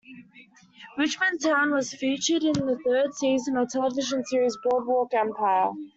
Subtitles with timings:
[0.97, 5.69] Richmond Town was featured in the third season of the television series Boardwalk Empire.